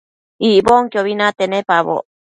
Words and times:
Icbonquiobi 0.49 1.13
nate 1.19 1.45
nepaboc 1.47 2.05